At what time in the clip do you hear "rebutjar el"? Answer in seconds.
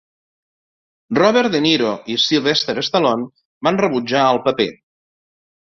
3.87-4.45